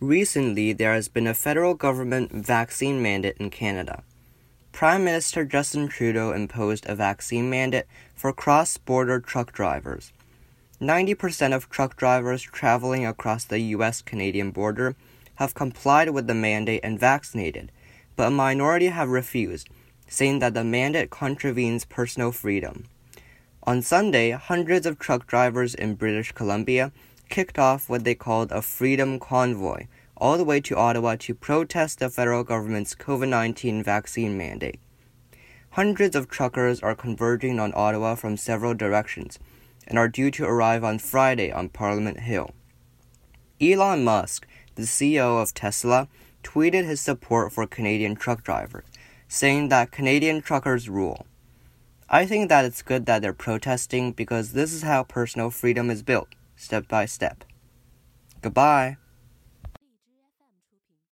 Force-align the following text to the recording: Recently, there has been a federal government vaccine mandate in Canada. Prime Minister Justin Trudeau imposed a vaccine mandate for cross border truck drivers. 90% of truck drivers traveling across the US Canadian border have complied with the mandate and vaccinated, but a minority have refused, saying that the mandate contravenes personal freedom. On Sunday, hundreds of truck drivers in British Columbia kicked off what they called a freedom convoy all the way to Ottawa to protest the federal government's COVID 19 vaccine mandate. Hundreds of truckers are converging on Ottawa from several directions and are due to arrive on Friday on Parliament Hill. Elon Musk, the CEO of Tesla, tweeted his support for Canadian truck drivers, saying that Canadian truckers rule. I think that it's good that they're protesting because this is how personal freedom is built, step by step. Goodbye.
Recently, 0.00 0.74
there 0.74 0.92
has 0.92 1.08
been 1.08 1.26
a 1.26 1.32
federal 1.32 1.72
government 1.72 2.30
vaccine 2.30 3.00
mandate 3.00 3.38
in 3.38 3.48
Canada. 3.48 4.02
Prime 4.70 5.04
Minister 5.04 5.42
Justin 5.46 5.88
Trudeau 5.88 6.32
imposed 6.32 6.84
a 6.86 6.94
vaccine 6.94 7.48
mandate 7.48 7.86
for 8.14 8.30
cross 8.30 8.76
border 8.76 9.20
truck 9.20 9.52
drivers. 9.52 10.12
90% 10.82 11.54
of 11.54 11.70
truck 11.70 11.96
drivers 11.96 12.42
traveling 12.42 13.06
across 13.06 13.44
the 13.44 13.58
US 13.58 14.02
Canadian 14.02 14.50
border 14.50 14.96
have 15.36 15.54
complied 15.54 16.10
with 16.10 16.26
the 16.26 16.34
mandate 16.34 16.80
and 16.82 17.00
vaccinated, 17.00 17.72
but 18.16 18.28
a 18.28 18.30
minority 18.30 18.88
have 18.88 19.08
refused, 19.08 19.70
saying 20.06 20.40
that 20.40 20.52
the 20.52 20.62
mandate 20.62 21.08
contravenes 21.08 21.86
personal 21.86 22.32
freedom. 22.32 22.84
On 23.62 23.80
Sunday, 23.80 24.32
hundreds 24.32 24.84
of 24.84 24.98
truck 24.98 25.26
drivers 25.26 25.74
in 25.74 25.94
British 25.94 26.32
Columbia 26.32 26.92
kicked 27.28 27.58
off 27.58 27.88
what 27.88 28.04
they 28.04 28.14
called 28.14 28.52
a 28.52 28.62
freedom 28.62 29.18
convoy 29.18 29.86
all 30.16 30.38
the 30.38 30.44
way 30.44 30.60
to 30.60 30.76
Ottawa 30.76 31.16
to 31.16 31.34
protest 31.34 31.98
the 31.98 32.08
federal 32.08 32.42
government's 32.42 32.94
COVID 32.94 33.28
19 33.28 33.82
vaccine 33.82 34.36
mandate. 34.36 34.80
Hundreds 35.70 36.16
of 36.16 36.28
truckers 36.28 36.80
are 36.80 36.94
converging 36.94 37.60
on 37.60 37.72
Ottawa 37.74 38.14
from 38.14 38.36
several 38.36 38.72
directions 38.72 39.38
and 39.86 39.98
are 39.98 40.08
due 40.08 40.30
to 40.30 40.44
arrive 40.44 40.82
on 40.82 40.98
Friday 40.98 41.52
on 41.52 41.68
Parliament 41.68 42.20
Hill. 42.20 42.50
Elon 43.60 44.04
Musk, 44.04 44.46
the 44.74 44.82
CEO 44.82 45.40
of 45.40 45.52
Tesla, 45.52 46.08
tweeted 46.42 46.84
his 46.84 47.00
support 47.00 47.52
for 47.52 47.66
Canadian 47.66 48.16
truck 48.16 48.42
drivers, 48.42 48.84
saying 49.28 49.68
that 49.68 49.90
Canadian 49.90 50.40
truckers 50.40 50.88
rule. 50.88 51.26
I 52.08 52.24
think 52.24 52.48
that 52.48 52.64
it's 52.64 52.82
good 52.82 53.06
that 53.06 53.20
they're 53.20 53.32
protesting 53.32 54.12
because 54.12 54.52
this 54.52 54.72
is 54.72 54.82
how 54.82 55.02
personal 55.02 55.50
freedom 55.50 55.90
is 55.90 56.02
built, 56.02 56.28
step 56.56 56.88
by 56.88 57.06
step. 57.06 57.44
Goodbye. 58.42 58.96